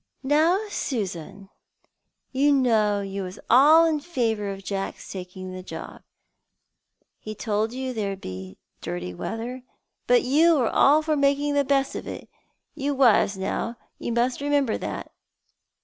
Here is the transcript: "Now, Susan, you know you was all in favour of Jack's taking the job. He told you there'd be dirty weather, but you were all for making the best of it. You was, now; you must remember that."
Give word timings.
"Now, 0.23 0.67
Susan, 0.69 1.51
you 2.31 2.51
know 2.51 3.01
you 3.01 3.21
was 3.21 3.37
all 3.51 3.85
in 3.85 3.99
favour 3.99 4.49
of 4.49 4.63
Jack's 4.63 5.11
taking 5.11 5.51
the 5.53 5.61
job. 5.61 6.01
He 7.19 7.35
told 7.35 7.71
you 7.71 7.93
there'd 7.93 8.19
be 8.19 8.57
dirty 8.81 9.13
weather, 9.13 9.61
but 10.07 10.23
you 10.23 10.57
were 10.57 10.71
all 10.71 11.03
for 11.03 11.15
making 11.15 11.53
the 11.53 11.63
best 11.63 11.93
of 11.95 12.07
it. 12.07 12.27
You 12.73 12.95
was, 12.95 13.37
now; 13.37 13.77
you 13.99 14.11
must 14.11 14.41
remember 14.41 14.75
that." 14.79 15.11